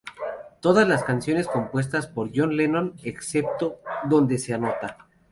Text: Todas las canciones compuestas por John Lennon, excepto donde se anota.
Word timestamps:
Todas 0.61 0.87
las 0.87 1.03
canciones 1.03 1.45
compuestas 1.45 2.07
por 2.07 2.31
John 2.33 2.57
Lennon, 2.57 2.95
excepto 3.03 3.81
donde 4.09 4.39
se 4.39 4.55
anota. 4.55 4.97